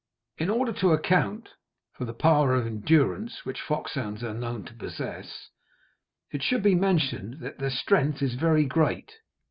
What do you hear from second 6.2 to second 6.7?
it should